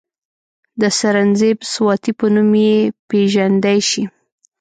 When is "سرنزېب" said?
0.97-1.59